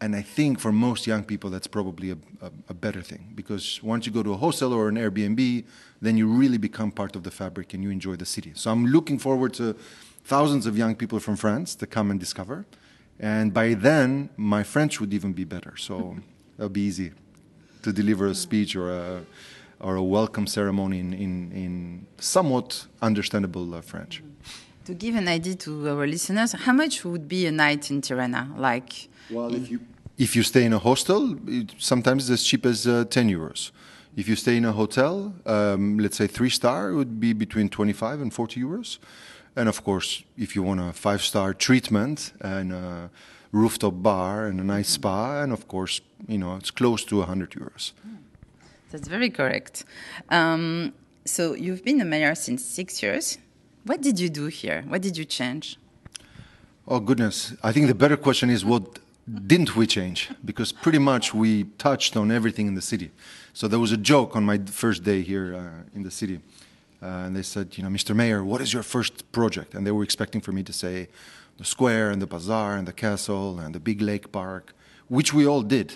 And 0.00 0.14
I 0.14 0.22
think 0.22 0.58
for 0.58 0.72
most 0.72 1.06
young 1.06 1.24
people, 1.24 1.50
that's 1.50 1.66
probably 1.66 2.10
a, 2.10 2.18
a, 2.42 2.50
a, 2.68 2.74
better 2.74 3.00
thing 3.00 3.32
because 3.34 3.82
once 3.82 4.06
you 4.06 4.12
go 4.12 4.22
to 4.22 4.32
a 4.32 4.36
hostel 4.36 4.72
or 4.72 4.88
an 4.88 4.96
Airbnb, 4.96 5.64
then 6.02 6.16
you 6.18 6.26
really 6.26 6.58
become 6.58 6.90
part 6.90 7.16
of 7.16 7.22
the 7.22 7.30
fabric 7.30 7.72
and 7.74 7.82
you 7.82 7.90
enjoy 7.90 8.16
the 8.16 8.26
city. 8.26 8.52
So 8.54 8.70
I'm 8.70 8.86
looking 8.86 9.18
forward 9.18 9.54
to 9.54 9.76
thousands 10.24 10.66
of 10.66 10.76
young 10.76 10.94
people 10.94 11.20
from 11.20 11.36
France 11.36 11.74
to 11.76 11.86
come 11.86 12.10
and 12.10 12.18
discover. 12.18 12.66
And 13.20 13.54
by 13.54 13.74
then, 13.74 14.30
my 14.36 14.62
French 14.62 15.00
would 15.00 15.14
even 15.14 15.32
be 15.32 15.44
better. 15.44 15.76
So 15.76 16.16
it'll 16.58 16.68
be 16.68 16.82
easy 16.82 17.12
to 17.82 17.92
deliver 17.92 18.26
a 18.26 18.34
speech 18.34 18.74
or 18.76 18.90
a, 18.90 19.24
or 19.80 19.96
a 19.96 20.02
welcome 20.02 20.46
ceremony 20.46 20.98
in, 20.98 21.12
in, 21.12 21.52
in 21.52 22.06
somewhat 22.18 22.86
understandable 23.00 23.74
uh, 23.74 23.80
French. 23.80 24.22
To 24.86 24.94
give 24.94 25.14
an 25.14 25.28
idea 25.28 25.54
to 25.54 25.88
our 25.88 26.06
listeners, 26.06 26.52
how 26.52 26.72
much 26.72 27.04
would 27.04 27.26
be 27.28 27.46
a 27.46 27.52
night 27.52 27.90
in 27.90 28.02
Tirana? 28.02 28.52
Like, 28.56 29.08
well, 29.30 29.54
if 29.54 29.70
you 29.70 29.80
if 30.16 30.36
you 30.36 30.42
stay 30.42 30.64
in 30.64 30.72
a 30.72 30.78
hostel, 30.78 31.36
it, 31.48 31.74
sometimes 31.78 32.30
it's 32.30 32.42
as 32.42 32.46
cheap 32.46 32.66
as 32.66 32.86
uh, 32.86 33.04
10 33.10 33.28
euros. 33.28 33.72
If 34.16 34.28
you 34.28 34.36
stay 34.36 34.56
in 34.56 34.64
a 34.64 34.72
hotel, 34.72 35.34
um, 35.44 35.98
let's 35.98 36.16
say 36.16 36.28
three 36.28 36.50
star, 36.50 36.90
it 36.90 36.94
would 36.94 37.18
be 37.18 37.32
between 37.32 37.68
25 37.68 38.20
and 38.20 38.32
40 38.32 38.60
euros. 38.60 38.98
And 39.56 39.68
of 39.68 39.82
course, 39.82 40.22
if 40.36 40.54
you 40.54 40.62
want 40.62 40.80
a 40.80 40.92
five 40.92 41.22
star 41.22 41.52
treatment 41.52 42.32
and 42.40 42.72
a 42.72 43.10
rooftop 43.50 44.02
bar 44.02 44.46
and 44.46 44.60
a 44.60 44.64
nice 44.64 44.90
spa, 44.90 45.42
and 45.42 45.52
of 45.52 45.66
course, 45.66 46.00
you 46.28 46.38
know, 46.38 46.56
it's 46.56 46.70
close 46.70 47.04
to 47.06 47.18
100 47.18 47.50
euros. 47.50 47.92
That's 48.90 49.08
very 49.08 49.30
correct. 49.30 49.84
Um, 50.28 50.92
so 51.24 51.54
you've 51.54 51.84
been 51.84 52.00
a 52.00 52.04
mayor 52.04 52.34
since 52.36 52.64
six 52.64 53.02
years. 53.02 53.38
What 53.84 54.00
did 54.00 54.20
you 54.20 54.28
do 54.28 54.46
here? 54.46 54.84
What 54.86 55.02
did 55.02 55.16
you 55.16 55.24
change? 55.24 55.76
Oh, 56.86 57.00
goodness. 57.00 57.54
I 57.62 57.72
think 57.72 57.86
the 57.86 57.94
better 57.94 58.16
question 58.16 58.50
is 58.50 58.64
what 58.64 58.98
didn't 59.26 59.74
we 59.74 59.86
change? 59.86 60.30
Because 60.44 60.70
pretty 60.72 60.98
much 60.98 61.32
we 61.32 61.64
touched 61.78 62.16
on 62.16 62.30
everything 62.30 62.66
in 62.66 62.74
the 62.74 62.82
city. 62.82 63.10
So 63.54 63.68
there 63.68 63.78
was 63.78 63.92
a 63.92 63.96
joke 63.96 64.36
on 64.36 64.44
my 64.44 64.58
first 64.58 65.02
day 65.02 65.22
here 65.22 65.54
uh, 65.54 65.96
in 65.96 66.02
the 66.02 66.10
city. 66.10 66.40
Uh, 67.02 67.06
and 67.26 67.36
they 67.36 67.42
said, 67.42 67.76
you 67.76 67.84
know, 67.84 67.88
Mr. 67.88 68.14
Mayor, 68.14 68.44
what 68.44 68.60
is 68.60 68.72
your 68.72 68.82
first 68.82 69.30
project? 69.32 69.74
And 69.74 69.86
they 69.86 69.92
were 69.92 70.02
expecting 70.02 70.40
for 70.40 70.52
me 70.52 70.62
to 70.62 70.72
say 70.72 71.08
the 71.56 71.64
square 71.64 72.10
and 72.10 72.20
the 72.20 72.26
bazaar 72.26 72.76
and 72.76 72.86
the 72.86 72.92
castle 72.92 73.58
and 73.58 73.74
the 73.74 73.80
big 73.80 74.00
lake 74.02 74.30
park, 74.32 74.74
which 75.08 75.32
we 75.32 75.46
all 75.46 75.62
did. 75.62 75.94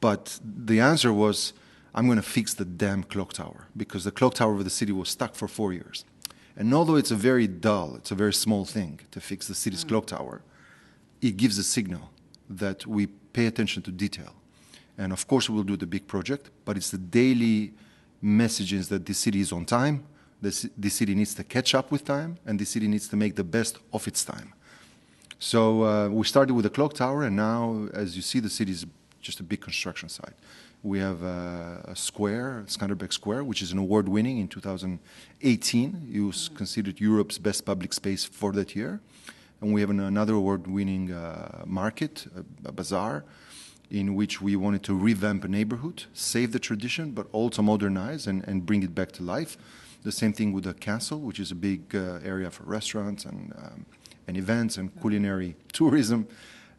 But 0.00 0.38
the 0.42 0.80
answer 0.80 1.12
was, 1.12 1.52
I'm 1.94 2.06
going 2.06 2.16
to 2.16 2.22
fix 2.22 2.54
the 2.54 2.64
damn 2.64 3.02
clock 3.04 3.32
tower 3.32 3.68
because 3.76 4.04
the 4.04 4.10
clock 4.10 4.34
tower 4.34 4.54
of 4.54 4.64
the 4.64 4.70
city 4.70 4.92
was 4.92 5.08
stuck 5.08 5.34
for 5.34 5.48
four 5.48 5.72
years. 5.72 6.04
And 6.56 6.72
although 6.74 6.96
it's 6.96 7.10
a 7.10 7.16
very 7.16 7.46
dull, 7.46 7.96
it's 7.96 8.10
a 8.10 8.14
very 8.14 8.32
small 8.32 8.64
thing 8.64 9.00
to 9.12 9.20
fix 9.20 9.46
the 9.46 9.54
city's 9.54 9.84
mm. 9.84 9.88
clock 9.88 10.06
tower, 10.06 10.42
it 11.22 11.36
gives 11.36 11.58
a 11.58 11.62
signal 11.62 12.10
that 12.50 12.86
we 12.86 13.06
pay 13.06 13.46
attention 13.46 13.82
to 13.82 13.90
detail. 13.90 14.34
And 14.98 15.12
of 15.12 15.26
course, 15.26 15.48
we'll 15.48 15.62
do 15.62 15.76
the 15.76 15.86
big 15.86 16.06
project, 16.06 16.50
but 16.64 16.76
it's 16.76 16.90
the 16.90 16.98
daily 16.98 17.72
messages 18.20 18.88
that 18.88 19.06
the 19.06 19.14
city 19.14 19.40
is 19.40 19.52
on 19.52 19.64
time, 19.64 20.04
the, 20.42 20.70
the 20.76 20.90
city 20.90 21.14
needs 21.14 21.34
to 21.34 21.44
catch 21.44 21.74
up 21.74 21.90
with 21.90 22.04
time, 22.04 22.38
and 22.46 22.58
the 22.58 22.66
city 22.66 22.88
needs 22.88 23.08
to 23.08 23.16
make 23.16 23.36
the 23.36 23.44
best 23.44 23.78
of 23.92 24.06
its 24.06 24.24
time. 24.24 24.52
So 25.38 25.84
uh, 25.84 26.08
we 26.08 26.26
started 26.26 26.52
with 26.54 26.64
the 26.64 26.70
clock 26.70 26.94
tower, 26.94 27.22
and 27.24 27.36
now, 27.36 27.88
as 27.94 28.16
you 28.16 28.22
see, 28.22 28.40
the 28.40 28.50
city 28.50 28.72
is 28.72 28.84
just 29.20 29.40
a 29.40 29.42
big 29.42 29.60
construction 29.60 30.08
site. 30.08 30.34
We 30.82 30.98
have 30.98 31.22
uh, 31.22 31.78
a 31.84 31.94
square, 31.94 32.64
Skanderbeg 32.66 33.12
Square, 33.12 33.44
which 33.44 33.60
is 33.60 33.72
an 33.72 33.78
award 33.78 34.08
winning 34.08 34.38
in 34.38 34.48
2018. 34.48 36.10
It 36.12 36.20
was 36.20 36.48
considered 36.48 37.00
Europe's 37.00 37.36
best 37.38 37.66
public 37.66 37.92
space 37.92 38.24
for 38.24 38.52
that 38.52 38.74
year. 38.74 39.00
And 39.60 39.74
we 39.74 39.80
have 39.82 39.90
an, 39.90 40.00
another 40.00 40.34
award-winning 40.34 41.12
uh, 41.12 41.64
market, 41.66 42.26
a, 42.34 42.68
a, 42.68 42.72
bazaar, 42.72 43.24
in 43.90 44.14
which 44.14 44.40
we 44.40 44.56
wanted 44.56 44.82
to 44.84 44.94
revamp 44.94 45.44
a 45.44 45.48
neighborhood, 45.48 46.04
save 46.14 46.52
the 46.52 46.58
tradition, 46.58 47.10
but 47.10 47.26
also 47.32 47.60
modernize 47.60 48.26
and, 48.26 48.46
and 48.48 48.64
bring 48.64 48.82
it 48.82 48.94
back 48.94 49.12
to 49.12 49.22
life. 49.22 49.58
The 50.02 50.12
same 50.12 50.32
thing 50.32 50.52
with 50.52 50.64
the 50.64 50.74
castle, 50.74 51.20
which 51.20 51.38
is 51.38 51.50
a 51.50 51.54
big 51.54 51.94
uh, 51.94 52.20
area 52.24 52.50
for 52.50 52.62
restaurants 52.62 53.24
and, 53.26 53.52
um, 53.58 53.86
and 54.26 54.36
events 54.36 54.78
and 54.78 54.98
culinary 55.00 55.56
tourism, 55.72 56.26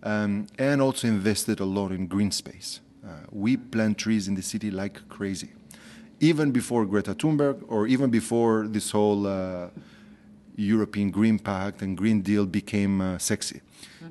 um, 0.04 0.48
and 0.58 0.82
also 0.82 1.08
invested 1.08 1.60
a 1.60 1.66
lot 1.66 1.92
in 1.92 2.08
green 2.08 2.32
space. 2.32 2.80
Uh, 3.06 3.10
we 3.32 3.58
plant 3.58 3.98
trees 3.98 4.28
in 4.28 4.36
the 4.36 4.42
city 4.42 4.72
like 4.72 5.08
crazy. 5.10 5.52
Even 6.20 6.52
before 6.52 6.86
Greta 6.86 7.14
Thunberg, 7.14 7.64
or 7.68 7.88
even 7.88 8.10
before 8.10 8.68
this 8.68 8.92
whole 8.92 9.26
uh, 9.28 9.70
European 10.56 11.12
Green 11.12 11.40
Pact 11.40 11.82
and 11.82 11.98
Green 11.98 12.22
Deal 12.22 12.46
became 12.46 13.02
uh, 13.02 13.18
sexy. 13.18 13.62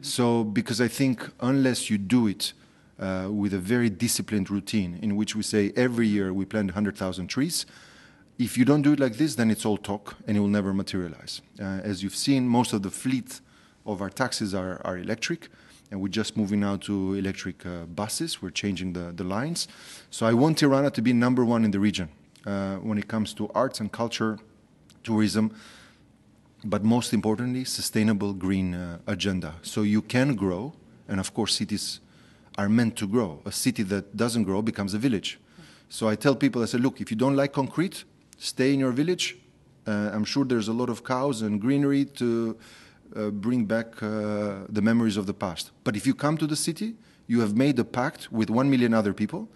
So, 0.03 0.45
because 0.45 0.81
I 0.81 0.89
think 0.89 1.29
unless 1.41 1.91
you 1.91 1.99
do 1.99 2.27
it 2.27 2.53
uh, 2.99 3.29
with 3.31 3.55
a 3.55 3.59
very 3.59 3.91
disciplined 3.91 4.51
routine 4.51 4.99
in 5.03 5.17
which 5.17 5.35
we 5.35 5.43
say 5.43 5.73
every 5.77 6.07
year 6.07 6.33
we 6.33 6.45
plant 6.45 6.69
100,000 6.69 7.27
trees, 7.27 7.67
if 8.39 8.57
you 8.57 8.65
don't 8.65 8.83
do 8.83 8.93
it 8.95 9.01
like 9.01 9.17
this, 9.17 9.35
then 9.35 9.51
it's 9.51 9.67
all 9.67 9.77
talk 9.77 10.17
and 10.27 10.37
it 10.37 10.41
will 10.41 10.49
never 10.49 10.73
materialize. 10.73 11.43
Uh, 11.61 11.65
as 11.65 12.03
you've 12.03 12.17
seen, 12.17 12.49
most 12.49 12.73
of 12.73 12.83
the 12.83 12.91
fleet 12.91 13.41
of 13.85 14.01
our 14.01 14.11
taxis 14.11 14.55
are, 14.55 14.81
are 14.85 14.97
electric, 14.97 15.49
and 15.91 16.01
we're 16.01 16.09
just 16.09 16.37
moving 16.37 16.61
now 16.61 16.77
to 16.77 17.15
electric 17.15 17.67
uh, 17.67 17.85
buses. 17.85 18.41
We're 18.41 18.51
changing 18.51 18.93
the, 18.93 19.13
the 19.15 19.25
lines. 19.25 19.69
So 20.11 20.25
I 20.25 20.33
want 20.33 20.59
Tirana 20.59 20.91
to 20.93 21.03
be 21.03 21.13
number 21.13 21.45
one 21.45 21.65
in 21.65 21.71
the 21.71 21.81
region 21.81 22.09
uh, 22.47 22.77
when 22.77 22.97
it 22.97 23.09
comes 23.09 23.35
to 23.35 23.51
arts 23.55 23.81
and 23.81 23.91
culture, 23.91 24.39
tourism, 25.03 25.55
but 26.65 26.85
most 26.85 27.13
importantly, 27.13 27.65
sustainable 27.65 28.33
green 28.33 28.75
uh, 28.75 28.99
agenda. 29.07 29.55
So 29.63 29.83
you 29.83 30.03
can 30.03 30.35
grow, 30.35 30.75
and 31.09 31.21
of 31.21 31.33
course, 31.33 31.55
cities 31.55 32.01
are 32.59 32.69
meant 32.69 32.97
to 32.97 33.07
grow. 33.07 33.41
A 33.45 33.53
city 33.53 33.83
that 33.85 34.17
doesn't 34.17 34.45
grow 34.45 34.63
becomes 34.63 34.95
a 34.95 34.99
village. 34.99 35.39
So 35.89 36.09
I 36.09 36.17
tell 36.17 36.35
people, 36.35 36.63
I 36.63 36.67
say, 36.67 36.79
look, 36.79 37.01
if 37.01 37.11
you 37.11 37.17
don't 37.17 37.37
like 37.37 37.53
concrete, 37.53 38.05
stay 38.39 38.73
in 38.75 38.81
your 38.81 38.93
village. 38.93 39.37
Uh, 39.87 40.11
I'm 40.13 40.25
sure 40.25 40.45
there's 40.45 40.69
a 40.69 40.73
lot 40.73 40.89
of 40.89 41.03
cows 41.03 41.43
and 41.43 41.61
greenery 41.61 42.05
to 42.05 42.57
uh, 43.17 43.31
bring 43.31 43.65
back 43.65 44.03
uh, 44.03 44.67
the 44.69 44.83
memories 44.83 45.17
of 45.17 45.27
the 45.27 45.35
past. 45.35 45.73
But 45.83 45.97
if 45.97 46.07
you 46.07 46.15
come 46.15 46.37
to 46.37 46.47
the 46.47 46.57
city, 46.57 46.95
you 47.27 47.41
have 47.41 47.57
made 47.57 47.79
a 47.79 47.85
pact 47.85 48.31
with 48.31 48.51
one 48.51 48.71
million 48.71 48.95
other 48.95 49.13
people 49.13 49.49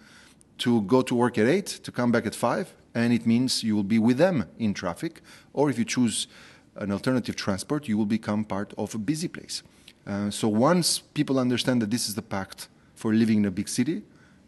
to 0.57 0.81
go 0.83 1.01
to 1.01 1.15
work 1.15 1.37
at 1.37 1.47
eight, 1.47 1.67
to 1.83 1.91
come 1.91 2.11
back 2.11 2.25
at 2.25 2.33
five, 2.33 2.73
and 2.93 3.13
it 3.13 3.25
means 3.25 3.63
you 3.63 3.75
will 3.75 3.83
be 3.83 3.99
with 3.99 4.17
them 4.17 4.45
in 4.57 4.73
traffic. 4.73 5.21
Or 5.53 5.69
if 5.69 5.77
you 5.77 5.85
choose 5.85 6.27
an 6.75 6.91
alternative 6.91 7.35
transport, 7.35 7.87
you 7.87 7.97
will 7.97 8.05
become 8.05 8.43
part 8.43 8.73
of 8.77 8.93
a 8.95 8.97
busy 8.97 9.27
place. 9.27 9.63
Uh, 10.05 10.29
so 10.29 10.47
once 10.47 10.99
people 10.99 11.39
understand 11.39 11.81
that 11.81 11.89
this 11.89 12.07
is 12.07 12.15
the 12.15 12.21
pact 12.21 12.67
for 12.95 13.13
living 13.13 13.39
in 13.39 13.45
a 13.45 13.51
big 13.51 13.67
city, 13.67 14.03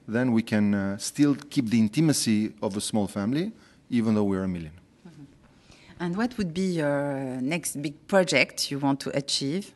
then 0.07 0.31
we 0.31 0.41
can 0.41 0.73
uh, 0.73 0.97
still 0.97 1.35
keep 1.35 1.69
the 1.69 1.79
intimacy 1.79 2.53
of 2.61 2.77
a 2.77 2.81
small 2.81 3.07
family, 3.07 3.51
even 3.89 4.15
though 4.15 4.23
we're 4.23 4.43
a 4.43 4.47
1000000 4.47 4.69
mm-hmm. 4.69 5.23
And 5.99 6.15
what 6.15 6.37
would 6.37 6.53
be 6.53 6.67
your 6.81 7.41
next 7.41 7.81
big 7.81 8.07
project 8.07 8.71
you 8.71 8.79
want 8.79 8.99
to 9.01 9.17
achieve? 9.17 9.73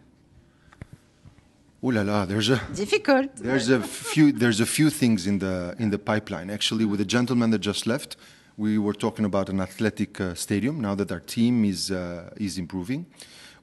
Ooh 1.84 1.92
la 1.92 2.04
la, 2.04 2.26
there's 2.26 2.50
a 2.50 2.62
difficult. 2.76 3.36
There's 3.38 3.70
a 3.70 3.82
few. 3.82 4.32
There's 4.32 4.60
a 4.60 4.68
few 4.68 4.92
things 4.92 5.26
in 5.26 5.40
the 5.40 5.76
in 5.80 5.90
the 5.90 5.98
pipeline. 5.98 6.52
Actually, 6.52 6.86
with 6.86 7.00
the 7.00 7.06
gentleman 7.06 7.50
that 7.50 7.60
just 7.60 7.88
left, 7.88 8.18
we 8.62 8.78
were 8.78 8.94
talking 8.94 9.26
about 9.26 9.50
an 9.50 9.60
athletic 9.60 10.22
uh, 10.22 10.36
stadium. 10.36 10.80
Now 10.80 10.94
that 11.00 11.12
our 11.12 11.24
team 11.36 11.66
is 11.66 11.90
uh, 11.90 12.48
is 12.48 12.54
improving, 12.64 13.02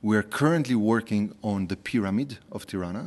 we 0.03 0.17
are 0.17 0.27
currently 0.41 0.75
working 0.95 1.25
on 1.43 1.69
the 1.69 1.77
pyramid 1.91 2.31
of 2.51 2.61
Tirana. 2.71 3.05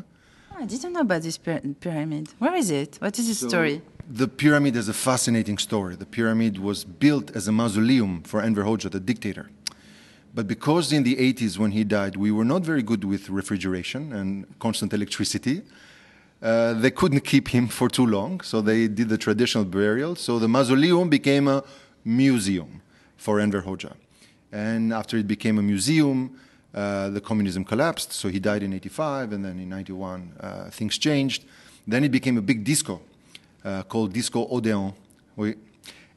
Oh, 0.51 0.63
I 0.63 0.65
didn't 0.65 0.93
know 0.93 1.01
about 1.01 1.21
this 1.27 1.37
pyramid. 1.85 2.25
Where 2.43 2.55
is 2.63 2.69
it? 2.71 2.91
What 3.03 3.19
is 3.19 3.27
the 3.27 3.35
so 3.35 3.49
story? 3.49 3.81
The 4.21 4.29
pyramid 4.43 4.75
is 4.81 4.87
a 4.95 4.97
fascinating 5.09 5.57
story. 5.67 5.95
The 6.05 6.11
pyramid 6.17 6.53
was 6.69 6.79
built 7.05 7.35
as 7.37 7.47
a 7.47 7.51
mausoleum 7.51 8.23
for 8.23 8.37
Enver 8.41 8.63
Hoxha, 8.63 8.89
the 8.89 9.03
dictator. 9.11 9.45
But 10.33 10.45
because 10.47 10.93
in 10.97 11.03
the 11.03 11.15
80s, 11.33 11.57
when 11.57 11.71
he 11.71 11.83
died, 11.83 12.15
we 12.15 12.31
were 12.37 12.47
not 12.53 12.61
very 12.71 12.83
good 12.91 13.03
with 13.03 13.29
refrigeration 13.29 14.13
and 14.13 14.29
constant 14.59 14.93
electricity, 14.93 15.61
uh, 16.41 16.73
they 16.73 16.91
couldn't 16.91 17.21
keep 17.21 17.49
him 17.49 17.67
for 17.67 17.89
too 17.89 18.05
long, 18.05 18.41
so 18.41 18.61
they 18.61 18.87
did 18.87 19.09
the 19.09 19.17
traditional 19.17 19.65
burial. 19.65 20.15
So 20.15 20.39
the 20.39 20.47
mausoleum 20.47 21.09
became 21.09 21.47
a 21.47 21.63
museum 22.03 22.81
for 23.17 23.39
Enver 23.39 23.61
Hoxha. 23.61 23.93
And 24.51 24.91
after 24.91 25.17
it 25.17 25.27
became 25.27 25.59
a 25.59 25.61
museum, 25.61 26.39
uh, 26.73 27.09
the 27.09 27.21
communism 27.21 27.63
collapsed. 27.63 28.11
So 28.11 28.29
he 28.29 28.39
died 28.39 28.63
in 28.63 28.73
85, 28.73 29.33
and 29.33 29.45
then 29.45 29.59
in 29.59 29.69
91, 29.69 30.33
uh, 30.39 30.69
things 30.71 30.97
changed. 30.97 31.45
Then 31.87 32.03
it 32.03 32.11
became 32.11 32.37
a 32.37 32.41
big 32.41 32.63
disco 32.63 33.01
uh, 33.63 33.83
called 33.83 34.13
Disco 34.13 34.47
Odeon. 34.47 34.93
We, 35.35 35.55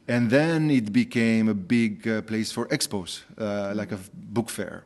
and 0.07 0.29
then 0.29 0.69
it 0.71 0.91
became 0.91 1.49
a 1.49 1.53
big 1.53 2.07
uh, 2.07 2.21
place 2.21 2.51
for 2.51 2.67
expos, 2.67 3.21
uh, 3.37 3.73
like 3.75 3.91
a 3.91 3.99
book 4.13 4.49
fair. 4.49 4.85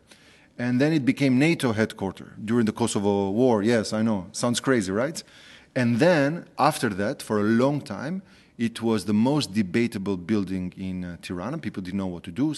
And 0.59 0.79
then 0.79 0.91
it 0.91 1.05
became 1.05 1.39
NATO 1.39 1.71
headquarters 1.71 2.33
during 2.43 2.65
the 2.65 2.73
Kosovo 2.73 3.31
War. 3.31 3.63
Yes, 3.63 3.93
I 3.93 4.01
know. 4.01 4.27
Sounds 4.33 4.59
crazy, 4.59 4.91
right? 4.91 5.23
And 5.73 5.99
then, 5.99 6.47
after 6.57 6.89
that, 6.89 7.21
for 7.21 7.39
a 7.39 7.43
long 7.43 7.79
time, 7.79 8.21
it 8.57 8.81
was 8.81 9.05
the 9.05 9.13
most 9.13 9.53
debatable 9.53 10.17
building 10.17 10.73
in 10.77 11.05
uh, 11.05 11.15
Tirana. 11.21 11.57
People 11.57 11.81
didn't 11.81 11.97
know 11.97 12.07
what 12.07 12.23
to 12.23 12.31
do. 12.31 12.53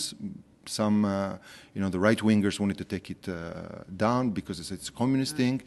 Some, 0.66 1.06
uh, 1.06 1.38
you 1.76 1.82
know, 1.82 1.90
the 1.90 2.00
right 2.00 2.18
wingers 2.18 2.60
wanted 2.60 2.80
to 2.80 2.86
take 2.86 3.12
it 3.12 3.30
uh, 3.30 3.84
down 3.96 4.32
because 4.32 4.60
it's, 4.60 4.90
a 4.90 4.92
communist 4.92 5.38
thing. 5.38 5.62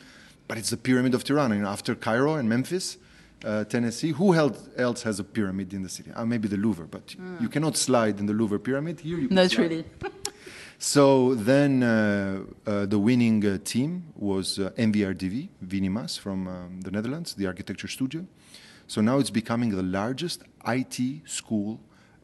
But 0.48 0.58
it's 0.58 0.70
the 0.70 0.76
pyramid 0.76 1.14
of 1.14 1.22
Tirana. 1.22 1.54
You 1.54 1.62
know, 1.62 1.68
after 1.68 1.94
Cairo 1.94 2.34
and 2.34 2.48
Memphis, 2.48 2.98
uh, 3.44 3.62
Tennessee. 3.64 4.10
Who 4.10 4.34
else 4.34 5.02
has 5.02 5.20
a 5.20 5.24
pyramid 5.24 5.72
in 5.72 5.82
the 5.82 5.88
city? 5.88 6.10
Uh, 6.10 6.24
maybe 6.24 6.48
the 6.48 6.56
Louvre, 6.56 6.86
but 6.86 7.06
mm. 7.08 7.40
you 7.40 7.48
cannot 7.48 7.76
slide 7.76 8.18
in 8.18 8.26
the 8.26 8.32
Louvre 8.32 8.58
pyramid. 8.58 9.00
Here 9.00 9.18
you 9.18 9.28
Not 9.28 9.56
really. 9.56 9.84
so 10.78 11.34
then 11.34 11.82
uh, 11.82 12.40
uh, 12.66 12.86
the 12.86 12.98
winning 12.98 13.44
uh, 13.46 13.58
team 13.64 14.04
was 14.16 14.58
uh, 14.58 14.70
MVRDV, 14.76 15.48
Winy 15.66 15.90
Maas 15.90 16.16
from 16.16 16.48
um, 16.48 16.80
the 16.80 16.90
Netherlands, 16.90 17.34
the 17.34 17.46
architecture 17.46 17.88
studio. 17.88 18.26
So 18.86 19.00
now 19.00 19.18
it's 19.18 19.30
becoming 19.30 19.70
the 19.70 19.82
largest 19.82 20.42
IT 20.66 21.22
school 21.24 21.80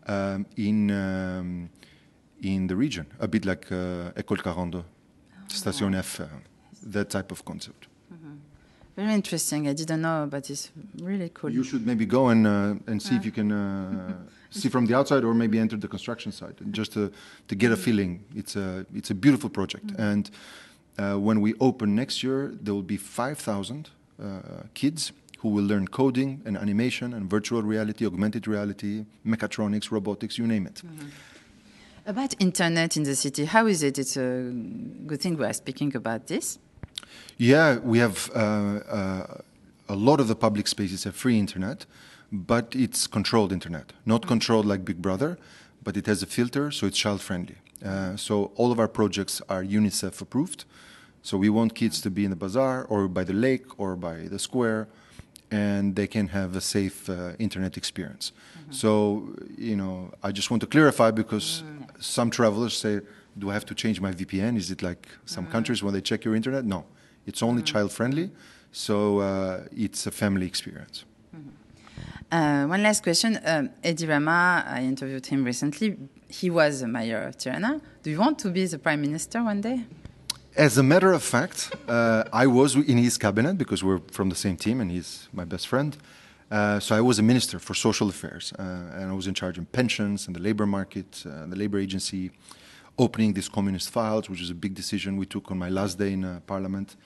um, 0.06 0.46
in, 0.56 0.90
um, 0.90 1.70
in 2.42 2.66
the 2.66 2.76
region, 2.76 3.06
a 3.18 3.28
bit 3.28 3.44
like 3.44 3.70
uh, 3.72 4.12
École 4.12 4.42
42, 4.42 4.78
oh, 4.78 4.84
Station 5.48 5.94
F, 5.94 6.20
that 6.82 7.10
type 7.10 7.32
of 7.32 7.44
concept. 7.44 7.86
Very 9.00 9.14
interesting. 9.14 9.66
I 9.66 9.72
didn't 9.72 10.02
know, 10.02 10.28
but 10.30 10.50
it's 10.50 10.70
really 11.00 11.30
cool. 11.32 11.50
You 11.50 11.64
should 11.64 11.86
maybe 11.86 12.04
go 12.04 12.28
and 12.28 12.46
uh, 12.46 12.90
and 12.90 13.00
see 13.02 13.16
if 13.16 13.24
you 13.24 13.32
can 13.32 13.50
uh, 13.50 14.12
see 14.50 14.68
from 14.68 14.84
the 14.84 14.94
outside, 14.94 15.24
or 15.24 15.32
maybe 15.32 15.58
enter 15.58 15.78
the 15.78 15.88
construction 15.88 16.32
site, 16.32 16.56
just 16.70 16.92
to 16.92 17.10
to 17.48 17.54
get 17.54 17.72
a 17.72 17.76
feeling. 17.76 18.22
It's 18.36 18.56
a 18.56 18.84
it's 18.94 19.10
a 19.10 19.14
beautiful 19.14 19.50
project, 19.50 19.84
mm 19.84 19.96
-hmm. 19.96 20.10
and 20.10 20.30
uh, 20.30 21.26
when 21.26 21.40
we 21.40 21.54
open 21.58 21.94
next 21.94 22.22
year, 22.22 22.50
there 22.64 22.74
will 22.74 22.90
be 22.96 22.98
five 22.98 23.34
thousand 23.34 23.90
uh, 24.22 24.26
kids 24.72 25.12
who 25.42 25.48
will 25.54 25.66
learn 25.66 25.86
coding 25.88 26.40
and 26.46 26.56
animation 26.56 27.14
and 27.14 27.30
virtual 27.30 27.62
reality, 27.62 28.04
augmented 28.06 28.46
reality, 28.46 29.04
mechatronics, 29.22 29.90
robotics, 29.90 30.36
you 30.36 30.46
name 30.46 30.68
it. 30.68 30.82
Mm 30.82 30.90
-hmm. 30.90 31.08
About 32.04 32.34
internet 32.38 32.96
in 32.96 33.04
the 33.04 33.14
city, 33.14 33.44
how 33.44 33.68
is 33.68 33.82
it? 33.82 33.98
It's 33.98 34.16
a 34.16 34.28
good 35.06 35.20
thing 35.20 35.38
we 35.38 35.44
are 35.44 35.54
speaking 35.54 35.96
about 35.96 36.26
this. 36.26 36.58
Yeah, 37.40 37.78
we 37.78 37.98
have 38.00 38.30
uh, 38.34 38.38
uh, 38.38 39.40
a 39.88 39.96
lot 39.96 40.20
of 40.20 40.28
the 40.28 40.36
public 40.36 40.68
spaces 40.68 41.04
have 41.04 41.16
free 41.16 41.38
internet, 41.38 41.86
but 42.30 42.76
it's 42.76 43.06
controlled 43.06 43.50
internet, 43.52 43.92
not 44.04 44.26
controlled 44.26 44.66
like 44.66 44.84
Big 44.84 45.00
Brother, 45.00 45.38
but 45.82 45.96
it 45.96 46.06
has 46.06 46.22
a 46.22 46.26
filter, 46.26 46.70
so 46.70 46.86
it's 46.86 46.98
child 46.98 47.22
friendly. 47.22 47.56
Uh, 47.84 48.14
so 48.14 48.52
all 48.56 48.70
of 48.70 48.78
our 48.78 48.88
projects 48.88 49.40
are 49.48 49.64
UNICEF 49.64 50.20
approved. 50.20 50.64
So 51.22 51.36
we 51.36 51.48
want 51.48 51.74
kids 51.74 52.00
to 52.02 52.10
be 52.10 52.24
in 52.24 52.30
the 52.30 52.36
bazaar 52.36 52.84
or 52.84 53.08
by 53.08 53.24
the 53.24 53.32
lake 53.32 53.78
or 53.78 53.96
by 53.96 54.28
the 54.28 54.38
square, 54.38 54.88
and 55.50 55.96
they 55.96 56.06
can 56.06 56.28
have 56.28 56.54
a 56.54 56.60
safe 56.60 57.08
uh, 57.08 57.32
internet 57.38 57.76
experience. 57.76 58.32
Mm-hmm. 58.32 58.72
So 58.72 59.34
you 59.56 59.76
know, 59.76 60.12
I 60.22 60.30
just 60.32 60.50
want 60.50 60.60
to 60.60 60.66
clarify 60.66 61.10
because 61.10 61.62
mm-hmm. 61.64 61.84
some 62.00 62.30
travelers 62.30 62.76
say, 62.76 63.00
"Do 63.38 63.50
I 63.50 63.54
have 63.54 63.66
to 63.66 63.74
change 63.74 64.00
my 64.00 64.12
VPN? 64.12 64.56
Is 64.56 64.70
it 64.70 64.82
like 64.82 65.08
some 65.24 65.44
mm-hmm. 65.44 65.52
countries 65.52 65.82
when 65.82 65.92
they 65.94 66.00
check 66.00 66.24
your 66.24 66.34
internet?" 66.34 66.64
No 66.64 66.84
it's 67.30 67.42
only 67.42 67.62
mm-hmm. 67.62 67.72
child 67.74 67.90
friendly, 67.98 68.26
so 68.72 68.96
uh, 69.20 69.84
it's 69.86 70.02
a 70.06 70.10
family 70.22 70.46
experience. 70.52 71.04
Mm-hmm. 71.34 72.36
Uh, 72.36 72.66
one 72.74 72.82
last 72.82 73.00
question. 73.02 73.38
Um, 73.44 73.70
Edi 73.84 74.06
Rama, 74.12 74.64
I 74.66 74.80
interviewed 74.92 75.26
him 75.32 75.40
recently. 75.44 75.88
He 76.28 76.48
was 76.50 76.80
the 76.80 76.88
mayor 76.88 77.22
of 77.28 77.34
Tirana. 77.38 77.80
Do 78.02 78.10
you 78.10 78.18
want 78.18 78.36
to 78.40 78.48
be 78.50 78.66
the 78.66 78.78
prime 78.78 79.00
minister 79.00 79.38
one 79.52 79.60
day? 79.60 79.78
As 80.56 80.76
a 80.78 80.82
matter 80.82 81.12
of 81.12 81.22
fact, 81.22 81.58
uh, 81.88 82.24
I 82.44 82.46
was 82.48 82.74
in 82.74 82.98
his 82.98 83.16
cabinet 83.16 83.56
because 83.56 83.80
we're 83.84 84.02
from 84.10 84.28
the 84.28 84.40
same 84.44 84.56
team 84.56 84.80
and 84.80 84.90
he's 84.90 85.28
my 85.32 85.44
best 85.44 85.66
friend. 85.68 85.96
Uh, 86.50 86.80
so 86.80 86.96
I 86.96 87.00
was 87.00 87.16
a 87.20 87.22
minister 87.22 87.60
for 87.60 87.74
social 87.74 88.08
affairs 88.08 88.52
uh, 88.58 88.98
and 88.98 89.04
I 89.12 89.14
was 89.20 89.26
in 89.28 89.34
charge 89.34 89.56
of 89.60 89.64
pensions 89.70 90.26
and 90.26 90.34
the 90.34 90.42
labor 90.48 90.66
market, 90.66 91.10
uh, 91.24 91.46
the 91.46 91.58
labor 91.62 91.78
agency, 91.78 92.32
opening 93.00 93.32
these 93.32 93.48
communist 93.48 93.88
files, 93.90 94.28
which 94.28 94.42
is 94.42 94.50
a 94.50 94.54
big 94.54 94.74
decision 94.74 95.16
we 95.16 95.26
took 95.26 95.50
on 95.50 95.58
my 95.58 95.70
last 95.70 95.98
day 95.98 96.12
in 96.12 96.22
uh, 96.24 96.40
parliament. 96.46 96.96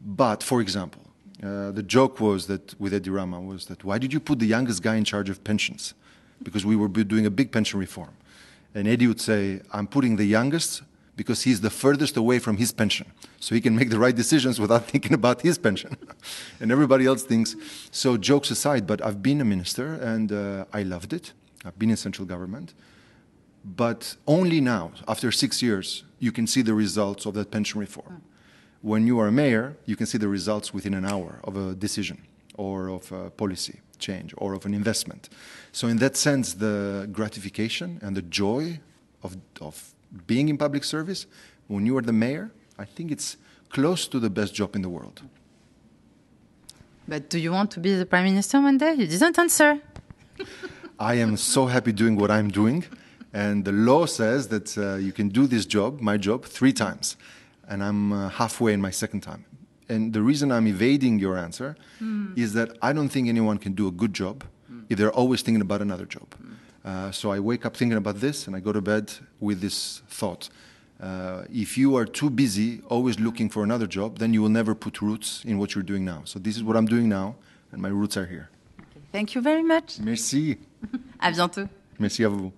But, 0.00 0.44
for 0.44 0.60
example, 0.60 1.02
uh, 1.42 1.72
the 1.72 1.82
joke 1.82 2.20
was 2.20 2.46
that 2.46 2.78
with 2.80 2.94
Edi 2.94 3.10
Rama 3.10 3.40
was 3.40 3.66
that 3.66 3.84
why 3.84 3.98
did 3.98 4.12
you 4.12 4.20
put 4.20 4.38
the 4.38 4.46
youngest 4.46 4.80
guy 4.82 4.94
in 4.94 5.04
charge 5.04 5.28
of 5.28 5.42
pensions? 5.42 5.94
Because 6.42 6.64
we 6.64 6.76
were 6.76 6.88
doing 6.88 7.26
a 7.26 7.30
big 7.30 7.50
pension 7.50 7.80
reform. 7.80 8.14
And 8.74 8.86
Eddie 8.86 9.08
would 9.08 9.20
say, 9.20 9.60
I'm 9.72 9.88
putting 9.88 10.16
the 10.16 10.24
youngest 10.24 10.82
because 11.16 11.42
he's 11.42 11.60
the 11.60 11.70
furthest 11.70 12.16
away 12.16 12.38
from 12.38 12.58
his 12.58 12.70
pension. 12.70 13.06
So 13.40 13.56
he 13.56 13.60
can 13.60 13.74
make 13.74 13.90
the 13.90 13.98
right 13.98 14.14
decisions 14.14 14.60
without 14.60 14.84
thinking 14.90 15.14
about 15.14 15.42
his 15.42 15.58
pension. 15.58 15.96
and 16.60 16.70
everybody 16.70 17.06
else 17.06 17.24
thinks. 17.24 17.56
So, 17.90 18.16
jokes 18.16 18.50
aside, 18.52 18.86
but 18.86 19.04
I've 19.04 19.20
been 19.20 19.40
a 19.40 19.44
minister 19.44 19.94
and 19.94 20.30
uh, 20.30 20.64
I 20.72 20.82
loved 20.84 21.12
it. 21.12 21.32
I've 21.64 21.78
been 21.78 21.90
in 21.90 21.96
central 21.96 22.24
government. 22.24 22.72
But 23.76 24.16
only 24.26 24.60
now, 24.60 24.92
after 25.06 25.30
six 25.30 25.62
years, 25.62 26.04
you 26.18 26.32
can 26.32 26.46
see 26.46 26.62
the 26.62 26.74
results 26.74 27.26
of 27.26 27.34
that 27.34 27.50
pension 27.50 27.80
reform. 27.80 28.06
Hmm. 28.06 28.22
When 28.80 29.06
you 29.06 29.18
are 29.20 29.28
a 29.28 29.32
mayor, 29.32 29.76
you 29.84 29.96
can 29.96 30.06
see 30.06 30.18
the 30.18 30.28
results 30.28 30.72
within 30.72 30.94
an 30.94 31.04
hour 31.04 31.40
of 31.44 31.56
a 31.56 31.74
decision 31.74 32.22
or 32.54 32.88
of 32.88 33.10
a 33.12 33.30
policy 33.30 33.80
change 33.98 34.32
or 34.38 34.54
of 34.54 34.64
an 34.64 34.72
investment. 34.72 35.28
So, 35.72 35.88
in 35.88 35.98
that 35.98 36.16
sense, 36.16 36.54
the 36.54 37.08
gratification 37.12 37.98
and 38.02 38.16
the 38.16 38.22
joy 38.22 38.80
of, 39.22 39.36
of 39.60 39.94
being 40.26 40.48
in 40.48 40.56
public 40.56 40.84
service, 40.84 41.26
when 41.66 41.84
you 41.84 41.96
are 41.98 42.02
the 42.02 42.12
mayor, 42.12 42.50
I 42.78 42.84
think 42.84 43.10
it's 43.10 43.36
close 43.68 44.06
to 44.08 44.20
the 44.20 44.30
best 44.30 44.54
job 44.54 44.76
in 44.76 44.82
the 44.82 44.88
world. 44.88 45.22
But 47.06 47.28
do 47.28 47.38
you 47.38 47.52
want 47.52 47.70
to 47.72 47.80
be 47.80 47.94
the 47.94 48.06
prime 48.06 48.24
minister 48.24 48.60
one 48.60 48.78
day? 48.78 48.94
You 48.94 49.06
didn't 49.06 49.38
answer. 49.38 49.80
I 51.00 51.14
am 51.14 51.36
so 51.36 51.66
happy 51.66 51.92
doing 51.92 52.16
what 52.16 52.30
I'm 52.30 52.48
doing. 52.48 52.84
And 53.32 53.64
the 53.64 53.72
law 53.72 54.06
says 54.06 54.48
that 54.48 54.76
uh, 54.78 54.96
you 54.96 55.12
can 55.12 55.28
do 55.28 55.46
this 55.46 55.66
job, 55.66 56.00
my 56.00 56.16
job, 56.16 56.44
three 56.44 56.72
times. 56.72 57.16
And 57.68 57.82
I'm 57.82 58.12
uh, 58.12 58.28
halfway 58.30 58.72
in 58.72 58.80
my 58.80 58.90
second 58.90 59.20
time. 59.20 59.44
And 59.88 60.12
the 60.12 60.22
reason 60.22 60.50
I'm 60.52 60.66
evading 60.66 61.18
your 61.18 61.36
answer 61.36 61.76
mm. 62.00 62.36
is 62.36 62.52
that 62.54 62.76
I 62.82 62.92
don't 62.92 63.08
think 63.08 63.28
anyone 63.28 63.58
can 63.58 63.72
do 63.72 63.86
a 63.88 63.90
good 63.90 64.14
job 64.14 64.44
mm. 64.70 64.84
if 64.88 64.98
they're 64.98 65.12
always 65.12 65.42
thinking 65.42 65.62
about 65.62 65.82
another 65.82 66.06
job. 66.06 66.28
Mm. 66.30 66.54
Uh, 66.84 67.10
so 67.12 67.30
I 67.30 67.40
wake 67.40 67.66
up 67.66 67.76
thinking 67.76 67.98
about 67.98 68.20
this 68.20 68.46
and 68.46 68.56
I 68.56 68.60
go 68.60 68.72
to 68.72 68.80
bed 68.80 69.12
with 69.40 69.60
this 69.60 70.02
thought. 70.08 70.48
Uh, 71.00 71.44
if 71.52 71.78
you 71.78 71.96
are 71.96 72.04
too 72.04 72.28
busy 72.28 72.80
always 72.88 73.20
looking 73.20 73.48
for 73.48 73.62
another 73.62 73.86
job, 73.86 74.18
then 74.18 74.34
you 74.34 74.42
will 74.42 74.48
never 74.48 74.74
put 74.74 75.00
roots 75.00 75.44
in 75.44 75.58
what 75.58 75.74
you're 75.74 75.84
doing 75.84 76.04
now. 76.04 76.22
So 76.24 76.38
this 76.38 76.56
is 76.56 76.64
what 76.64 76.76
I'm 76.76 76.86
doing 76.86 77.08
now, 77.08 77.36
and 77.70 77.80
my 77.80 77.88
roots 77.88 78.16
are 78.16 78.26
here. 78.26 78.50
Thank 79.12 79.34
you 79.34 79.40
very 79.40 79.62
much. 79.62 80.00
Merci. 80.00 80.58
à 81.20 81.30
bientôt. 81.30 81.68
Merci 81.98 82.24
à 82.24 82.28
vous. 82.28 82.52